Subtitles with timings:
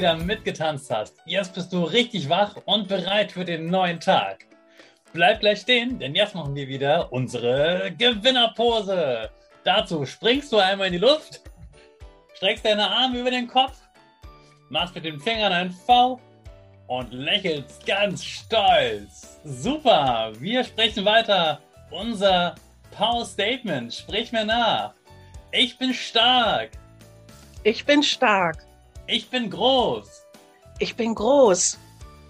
[0.00, 1.18] Wieder mitgetanzt hast.
[1.26, 4.46] Jetzt bist du richtig wach und bereit für den neuen Tag.
[5.12, 9.28] Bleib gleich stehen, denn jetzt machen wir wieder unsere Gewinnerpose.
[9.62, 11.42] Dazu springst du einmal in die Luft,
[12.34, 13.76] streckst deine Arme über den Kopf,
[14.70, 16.18] machst mit den Fingern ein V
[16.86, 19.38] und lächelst ganz stolz.
[19.44, 21.60] Super, wir sprechen weiter.
[21.90, 22.54] Unser
[22.96, 23.92] Power Statement.
[23.92, 24.94] Sprich mir nach.
[25.52, 26.70] Ich bin stark.
[27.64, 28.69] Ich bin stark.
[29.12, 30.24] Ich bin groß.
[30.78, 31.76] Ich bin groß.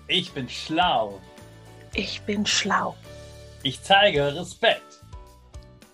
[0.08, 1.20] Ich bin schlau.
[1.92, 2.96] Ich bin schlau.
[3.62, 5.02] Ich zeige Respekt.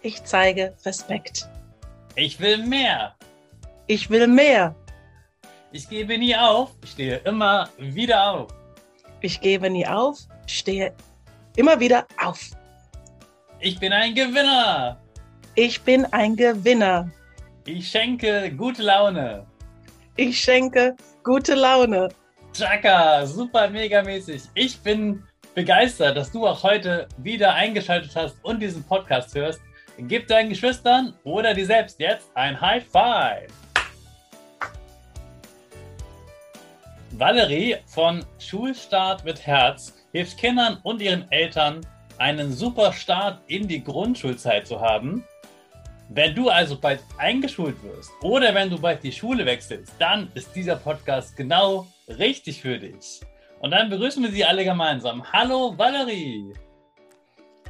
[0.03, 1.49] Ich zeige Respekt.
[2.15, 3.17] Ich will mehr.
[3.89, 4.77] Ich will mehr.
[5.73, 6.71] Ich gebe nie auf.
[6.85, 8.55] Ich stehe immer wieder auf.
[9.23, 10.21] Ich gebe nie auf.
[10.47, 10.95] Stehe
[11.57, 12.39] immer wieder auf.
[13.59, 15.01] Ich bin ein Gewinner.
[15.57, 17.11] Ich bin ein Gewinner.
[17.65, 19.49] Ich schenke gute Laune.
[20.19, 22.09] Ich schenke gute Laune.
[22.55, 24.45] Chaka, super mega mäßig.
[24.55, 25.23] Ich bin
[25.55, 29.61] begeistert, dass du auch heute wieder eingeschaltet hast und diesen Podcast hörst.
[29.99, 33.53] Gib deinen Geschwistern oder dir selbst jetzt ein High Five.
[37.11, 41.83] Valerie von Schulstart mit Herz hilft Kindern und ihren Eltern,
[42.17, 45.25] einen super Start in die Grundschulzeit zu haben.
[46.09, 50.55] Wenn du also bald eingeschult wirst oder wenn du bald die Schule wechselst, dann ist
[50.55, 53.21] dieser Podcast genau richtig für dich.
[53.59, 55.25] Und dann begrüßen wir sie alle gemeinsam.
[55.33, 56.53] Hallo Valerie.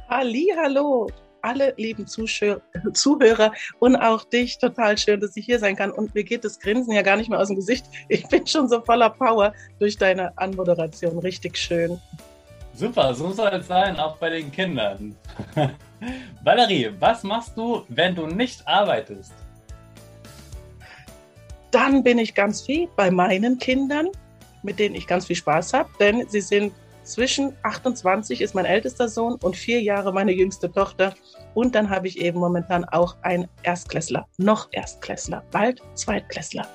[0.07, 1.09] Halli, hallo.
[1.41, 4.59] Alle lieben Zuhörer und auch dich.
[4.59, 5.91] Total schön, dass ich hier sein kann.
[5.91, 7.85] Und mir geht das Grinsen ja gar nicht mehr aus dem Gesicht.
[8.09, 11.17] Ich bin schon so voller Power durch deine Anmoderation.
[11.19, 11.99] Richtig schön.
[12.77, 15.15] Super, so soll es sein, auch bei den Kindern.
[16.43, 19.33] Valerie, was machst du, wenn du nicht arbeitest?
[21.71, 24.09] Dann bin ich ganz viel bei meinen Kindern,
[24.61, 26.71] mit denen ich ganz viel Spaß habe, denn sie sind
[27.01, 31.15] zwischen 28 ist mein ältester Sohn und vier Jahre meine jüngste Tochter.
[31.55, 36.67] Und dann habe ich eben momentan auch einen Erstklässler, noch Erstklässler, bald Zweitklässler.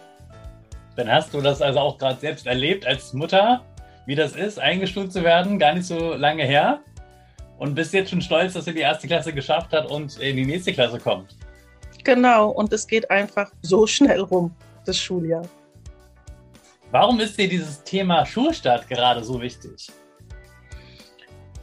[0.97, 3.63] Dann hast du das also auch gerade selbst erlebt als Mutter,
[4.07, 6.81] wie das ist, eingestuft zu werden, gar nicht so lange her.
[7.59, 10.45] Und bist jetzt schon stolz, dass sie die erste Klasse geschafft hat und in die
[10.45, 11.37] nächste Klasse kommt.
[12.03, 14.53] Genau, und es geht einfach so schnell rum,
[14.85, 15.43] das Schuljahr.
[16.91, 19.89] Warum ist dir dieses Thema Schulstart gerade so wichtig?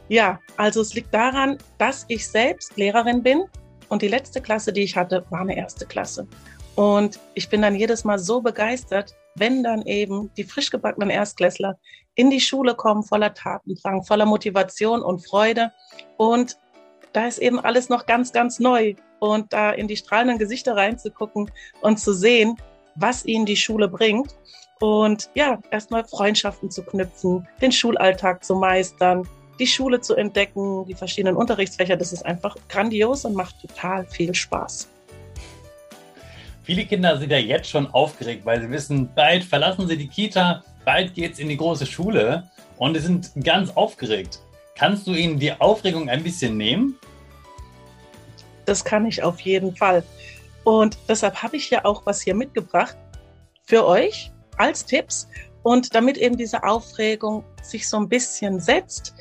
[0.08, 3.44] Ja, also es liegt daran, dass ich selbst Lehrerin bin
[3.88, 6.26] und die letzte Klasse, die ich hatte, war eine erste Klasse.
[6.74, 11.78] Und ich bin dann jedes Mal so begeistert, wenn dann eben die frisch gebackenen Erstklässler
[12.14, 15.72] in die Schule kommen, voller Tatendrang, voller Motivation und Freude.
[16.16, 16.58] Und
[17.12, 18.94] da ist eben alles noch ganz, ganz neu.
[19.18, 21.50] Und da in die strahlenden Gesichter reinzugucken
[21.82, 22.56] und zu sehen,
[22.96, 24.34] was ihnen die Schule bringt.
[24.80, 29.28] Und ja, erstmal Freundschaften zu knüpfen, den Schulalltag zu meistern,
[29.58, 34.34] die Schule zu entdecken, die verschiedenen Unterrichtsfächer, das ist einfach grandios und macht total viel
[34.34, 34.88] Spaß.
[36.62, 40.62] Viele Kinder sind ja jetzt schon aufgeregt, weil sie wissen, bald verlassen sie die Kita,
[40.84, 44.40] bald geht es in die große Schule und sie sind ganz aufgeregt.
[44.76, 46.98] Kannst du ihnen die Aufregung ein bisschen nehmen?
[48.66, 50.02] Das kann ich auf jeden Fall.
[50.64, 52.96] Und deshalb habe ich ja auch was hier mitgebracht
[53.66, 55.28] für euch als Tipps.
[55.62, 59.14] Und damit eben diese Aufregung sich so ein bisschen setzt,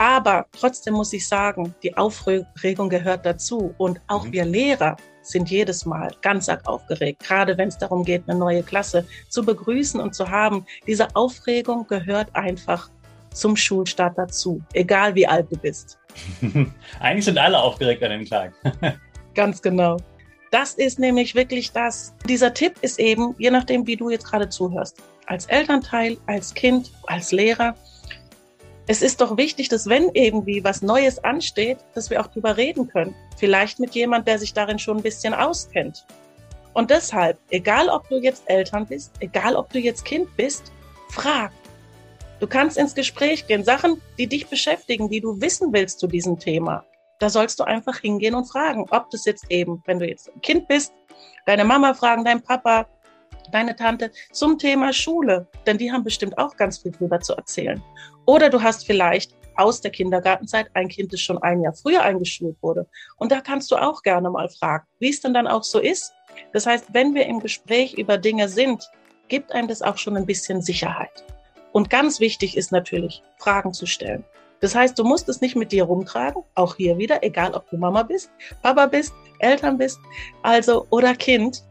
[0.00, 3.74] Aber trotzdem muss ich sagen, die Aufregung gehört dazu.
[3.78, 4.32] Und auch mhm.
[4.32, 4.96] wir Lehrer
[5.28, 9.44] sind jedes Mal ganz arg aufgeregt, gerade wenn es darum geht, eine neue Klasse zu
[9.44, 10.66] begrüßen und zu haben.
[10.86, 12.90] Diese Aufregung gehört einfach
[13.32, 15.98] zum Schulstart dazu, egal wie alt du bist.
[17.00, 18.52] Eigentlich sind alle aufgeregt an dem Tag.
[19.34, 19.98] ganz genau.
[20.50, 22.14] Das ist nämlich wirklich das.
[22.26, 24.96] Dieser Tipp ist eben, je nachdem, wie du jetzt gerade zuhörst,
[25.26, 27.74] als Elternteil, als Kind, als Lehrer,
[28.90, 32.88] es ist doch wichtig, dass wenn irgendwie was Neues ansteht, dass wir auch drüber reden
[32.88, 33.14] können.
[33.36, 36.06] Vielleicht mit jemand, der sich darin schon ein bisschen auskennt.
[36.72, 40.72] Und deshalb, egal ob du jetzt Eltern bist, egal ob du jetzt Kind bist,
[41.10, 41.52] frag.
[42.40, 46.38] Du kannst ins Gespräch gehen, Sachen, die dich beschäftigen, die du wissen willst zu diesem
[46.38, 46.84] Thema.
[47.18, 50.40] Da sollst du einfach hingehen und fragen, ob das jetzt eben, wenn du jetzt ein
[50.40, 50.94] Kind bist,
[51.44, 52.86] deine Mama fragen, dein Papa,
[53.52, 57.82] deine Tante zum Thema Schule, denn die haben bestimmt auch ganz viel drüber zu erzählen.
[58.26, 62.56] Oder du hast vielleicht aus der Kindergartenzeit ein Kind, das schon ein Jahr früher eingeschult
[62.62, 62.86] wurde.
[63.16, 66.12] Und da kannst du auch gerne mal fragen, wie es denn dann auch so ist.
[66.52, 68.88] Das heißt, wenn wir im Gespräch über Dinge sind,
[69.28, 71.24] gibt einem das auch schon ein bisschen Sicherheit.
[71.72, 74.24] Und ganz wichtig ist natürlich, Fragen zu stellen.
[74.60, 77.76] Das heißt, du musst es nicht mit dir rumtragen, auch hier wieder, egal ob du
[77.76, 78.30] Mama bist,
[78.62, 80.00] Papa bist, Eltern bist,
[80.42, 81.62] also oder Kind.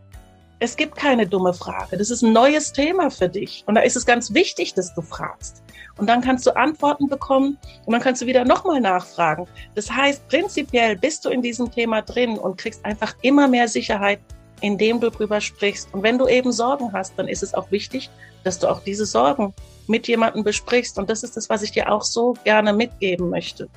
[0.59, 1.97] Es gibt keine dumme Frage.
[1.97, 3.63] Das ist ein neues Thema für dich.
[3.67, 5.61] Und da ist es ganz wichtig, dass du fragst.
[5.97, 9.47] Und dann kannst du Antworten bekommen und dann kannst du wieder nochmal nachfragen.
[9.75, 14.19] Das heißt, prinzipiell bist du in diesem Thema drin und kriegst einfach immer mehr Sicherheit,
[14.61, 15.93] indem du drüber sprichst.
[15.93, 18.09] Und wenn du eben Sorgen hast, dann ist es auch wichtig,
[18.43, 19.53] dass du auch diese Sorgen
[19.85, 20.97] mit jemandem besprichst.
[20.97, 23.69] Und das ist das, was ich dir auch so gerne mitgeben möchte.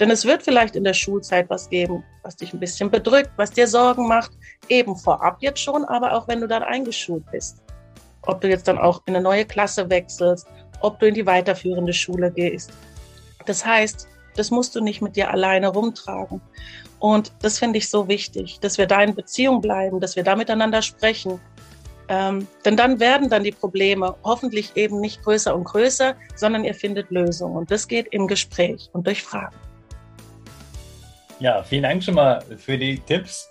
[0.00, 3.50] Denn es wird vielleicht in der Schulzeit was geben, was dich ein bisschen bedrückt, was
[3.50, 4.30] dir Sorgen macht,
[4.68, 7.62] eben vorab jetzt schon, aber auch wenn du dann eingeschult bist.
[8.22, 10.46] Ob du jetzt dann auch in eine neue Klasse wechselst,
[10.80, 12.70] ob du in die weiterführende Schule gehst.
[13.46, 14.06] Das heißt,
[14.36, 16.40] das musst du nicht mit dir alleine rumtragen.
[17.00, 20.36] Und das finde ich so wichtig, dass wir da in Beziehung bleiben, dass wir da
[20.36, 21.40] miteinander sprechen.
[22.08, 26.74] Ähm, denn dann werden dann die Probleme hoffentlich eben nicht größer und größer, sondern ihr
[26.74, 27.56] findet Lösungen.
[27.56, 29.56] Und das geht im Gespräch und durch Fragen.
[31.40, 33.48] Ja, vielen Dank schon mal für die Tipps.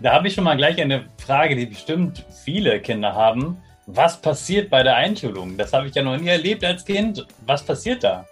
[0.00, 3.62] Da habe ich schon mal gleich eine Frage, die bestimmt viele Kinder haben.
[3.86, 5.56] Was passiert bei der Einschulung?
[5.56, 7.26] Das habe ich ja noch nie erlebt als Kind.
[7.46, 8.26] Was passiert da?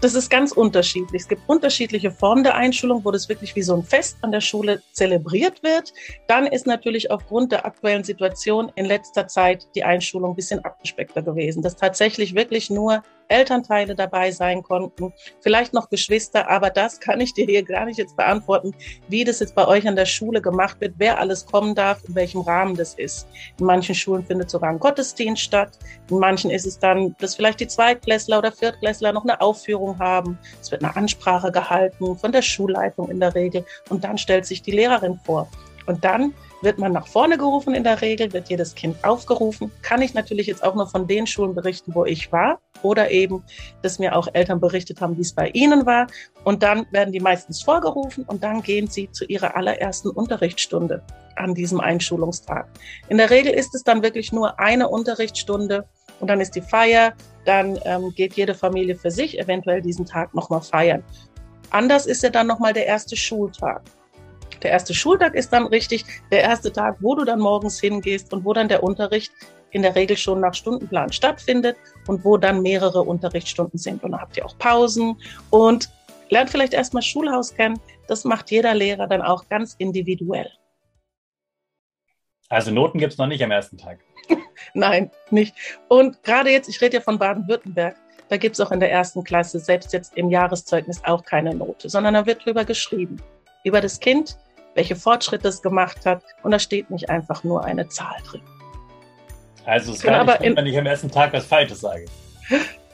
[0.00, 1.22] Das ist ganz unterschiedlich.
[1.22, 4.40] Es gibt unterschiedliche Formen der Einschulung, wo das wirklich wie so ein Fest an der
[4.40, 5.92] Schule zelebriert wird.
[6.28, 11.20] Dann ist natürlich aufgrund der aktuellen Situation in letzter Zeit die Einschulung ein bisschen abgespeckter
[11.20, 17.20] gewesen, dass tatsächlich wirklich nur Elternteile dabei sein konnten, vielleicht noch Geschwister, aber das kann
[17.20, 18.74] ich dir hier gar nicht jetzt beantworten,
[19.08, 22.14] wie das jetzt bei euch an der Schule gemacht wird, wer alles kommen darf, in
[22.14, 23.26] welchem Rahmen das ist.
[23.58, 25.78] In manchen Schulen findet sogar ein Gottesdienst statt,
[26.10, 30.38] in manchen ist es dann, dass vielleicht die Zweitklässler oder Viertklässler noch eine Aufführung haben,
[30.60, 34.62] es wird eine Ansprache gehalten von der Schulleitung in der Regel und dann stellt sich
[34.62, 35.48] die Lehrerin vor.
[35.88, 39.72] Und dann wird man nach vorne gerufen in der Regel, wird jedes Kind aufgerufen.
[39.80, 43.42] Kann ich natürlich jetzt auch nur von den Schulen berichten, wo ich war oder eben,
[43.80, 46.06] dass mir auch Eltern berichtet haben, wie es bei ihnen war.
[46.44, 51.02] Und dann werden die meistens vorgerufen und dann gehen sie zu ihrer allerersten Unterrichtsstunde
[51.36, 52.68] an diesem Einschulungstag.
[53.08, 55.86] In der Regel ist es dann wirklich nur eine Unterrichtsstunde
[56.20, 57.14] und dann ist die Feier,
[57.46, 61.02] dann ähm, geht jede Familie für sich eventuell diesen Tag nochmal feiern.
[61.70, 63.82] Anders ist ja dann nochmal der erste Schultag.
[64.62, 68.44] Der erste Schultag ist dann richtig der erste Tag, wo du dann morgens hingehst und
[68.44, 69.32] wo dann der Unterricht
[69.70, 74.02] in der Regel schon nach Stundenplan stattfindet und wo dann mehrere Unterrichtsstunden sind.
[74.02, 75.90] Und dann habt ihr auch Pausen und
[76.30, 77.78] lernt vielleicht erstmal Schulhaus kennen.
[78.06, 80.50] Das macht jeder Lehrer dann auch ganz individuell.
[82.48, 84.00] Also Noten gibt es noch nicht am ersten Tag.
[84.74, 85.54] Nein, nicht.
[85.88, 87.96] Und gerade jetzt, ich rede ja von Baden-Württemberg,
[88.28, 91.88] da gibt es auch in der ersten Klasse, selbst jetzt im Jahreszeugnis, auch keine Note,
[91.88, 93.22] sondern da wird drüber geschrieben.
[93.64, 94.38] Über das Kind,
[94.78, 96.22] welche Fortschritte es gemacht hat.
[96.44, 98.42] Und da steht nicht einfach nur eine Zahl drin.
[99.64, 102.04] Also es kann aber nicht, wenn ich am ersten Tag was Falsches sage.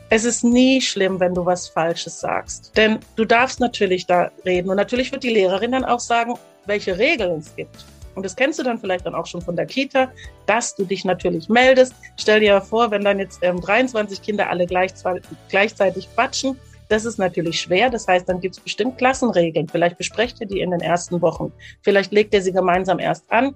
[0.08, 2.74] Es ist nie schlimm, wenn du was Falsches sagst.
[2.74, 4.70] Denn du darfst natürlich da reden.
[4.70, 7.84] Und natürlich wird die Lehrerin dann auch sagen, welche Regeln es gibt.
[8.14, 10.10] Und das kennst du dann vielleicht dann auch schon von der Kita,
[10.46, 11.94] dass du dich natürlich meldest.
[12.16, 17.18] Stell dir vor, wenn dann jetzt ähm, 23 Kinder alle gleichzeitig, gleichzeitig quatschen, das ist
[17.18, 17.90] natürlich schwer.
[17.90, 19.68] Das heißt, dann gibt es bestimmt Klassenregeln.
[19.68, 21.52] Vielleicht besprecht ihr die in den ersten Wochen.
[21.82, 23.54] Vielleicht legt ihr sie gemeinsam erst an.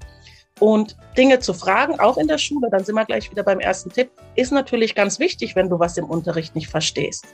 [0.60, 3.90] Und Dinge zu fragen, auch in der Schule, dann sind wir gleich wieder beim ersten
[3.90, 7.26] Tipp, ist natürlich ganz wichtig, wenn du was im Unterricht nicht verstehst.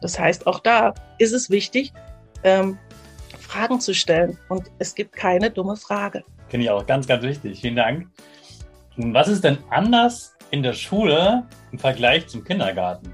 [0.00, 1.92] Das heißt, auch da ist es wichtig,
[2.42, 2.78] ähm,
[3.38, 4.38] Fragen zu stellen.
[4.48, 6.24] Und es gibt keine dumme Frage.
[6.48, 7.60] Finde ich auch ganz, ganz wichtig.
[7.60, 8.08] Vielen Dank.
[8.96, 13.12] Und was ist denn anders in der Schule im Vergleich zum Kindergarten?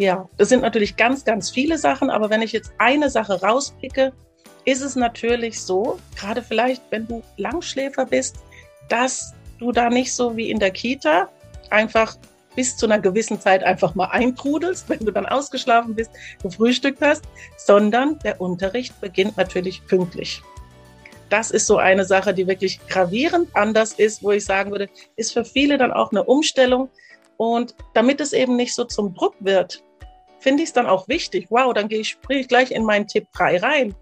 [0.00, 4.14] Ja, das sind natürlich ganz, ganz viele Sachen, aber wenn ich jetzt eine Sache rauspicke,
[4.64, 8.36] ist es natürlich so, gerade vielleicht, wenn du Langschläfer bist,
[8.88, 11.28] dass du da nicht so wie in der Kita
[11.68, 12.16] einfach
[12.56, 17.24] bis zu einer gewissen Zeit einfach mal eintrudelst, wenn du dann ausgeschlafen bist, gefrühstückt hast,
[17.58, 20.40] sondern der Unterricht beginnt natürlich pünktlich.
[21.28, 25.34] Das ist so eine Sache, die wirklich gravierend anders ist, wo ich sagen würde, ist
[25.34, 26.88] für viele dann auch eine Umstellung.
[27.36, 29.82] Und damit es eben nicht so zum Druck wird,
[30.40, 31.46] finde ich es dann auch wichtig.
[31.50, 32.18] Wow, dann gehe ich,
[32.48, 33.94] gleich in meinen Tipp 3 rein.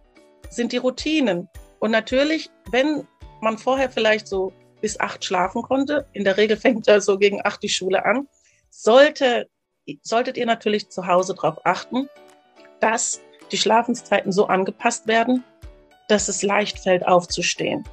[0.49, 1.49] Sind die Routinen.
[1.79, 3.07] Und natürlich, wenn
[3.41, 7.45] man vorher vielleicht so bis acht schlafen konnte, in der Regel fängt ja so gegen
[7.45, 8.29] acht die Schule an,
[8.71, 9.49] sollte,
[10.03, 12.09] solltet ihr natürlich zu Hause darauf achten,
[12.81, 15.45] dass die Schlafenszeiten so angepasst werden,
[16.09, 17.85] dass es leicht fällt, aufzustehen.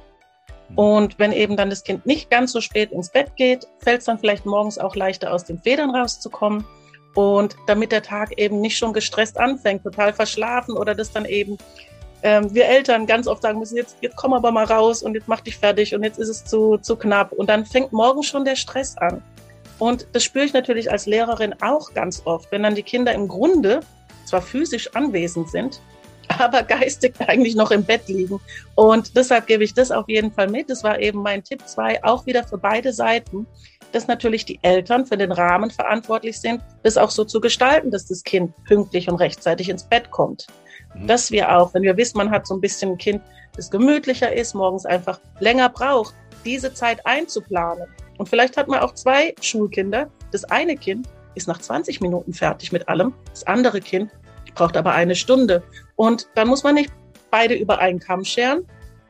[0.70, 0.78] Mhm.
[0.78, 4.06] Und wenn eben dann das Kind nicht ganz so spät ins Bett geht, fällt es
[4.06, 6.64] dann vielleicht morgens auch leichter aus den Federn rauszukommen.
[7.16, 11.58] Und damit der Tag eben nicht schon gestresst anfängt, total verschlafen oder das dann eben
[12.22, 15.28] ähm, wir Eltern ganz oft sagen müssen, jetzt, jetzt komm aber mal raus und jetzt
[15.28, 17.32] mach dich fertig und jetzt ist es zu, zu knapp.
[17.32, 19.22] Und dann fängt morgen schon der Stress an.
[19.78, 23.28] Und das spüre ich natürlich als Lehrerin auch ganz oft, wenn dann die Kinder im
[23.28, 23.80] Grunde
[24.24, 25.80] zwar physisch anwesend sind,
[26.38, 28.40] aber geistig eigentlich noch im Bett liegen.
[28.74, 30.70] Und deshalb gebe ich das auf jeden Fall mit.
[30.70, 33.46] Das war eben mein Tipp 2, auch wieder für beide Seiten,
[33.96, 38.04] dass natürlich die Eltern für den Rahmen verantwortlich sind, das auch so zu gestalten, dass
[38.04, 40.46] das Kind pünktlich und rechtzeitig ins Bett kommt.
[40.94, 41.06] Mhm.
[41.06, 43.22] Dass wir auch, wenn wir wissen, man hat so ein bisschen ein Kind,
[43.56, 47.86] das gemütlicher ist, morgens einfach länger braucht, diese Zeit einzuplanen.
[48.18, 50.10] Und vielleicht hat man auch zwei Schulkinder.
[50.30, 53.14] Das eine Kind ist nach 20 Minuten fertig mit allem.
[53.30, 54.10] Das andere Kind
[54.54, 55.62] braucht aber eine Stunde.
[55.96, 56.92] Und dann muss man nicht
[57.30, 58.66] beide über einen Kamm scheren.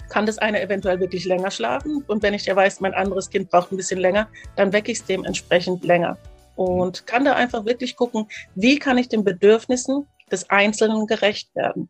[0.09, 2.05] Kann das eine eventuell wirklich länger schlafen?
[2.07, 4.99] Und wenn ich ja weiß, mein anderes Kind braucht ein bisschen länger, dann wecke ich
[4.99, 6.17] es dementsprechend länger.
[6.55, 11.89] Und kann da einfach wirklich gucken, wie kann ich den Bedürfnissen des Einzelnen gerecht werden.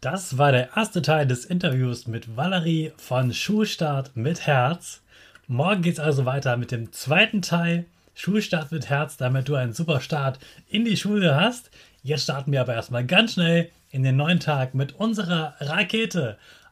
[0.00, 5.02] Das war der erste Teil des Interviews mit Valerie von Schulstart mit Herz.
[5.46, 9.72] Morgen geht es also weiter mit dem zweiten Teil Schulstart mit Herz, damit du einen
[9.72, 11.70] super Start in die Schule hast.
[12.02, 16.36] Jetzt starten wir aber erstmal ganz schnell in den neuen Tag mit unserer Rakete.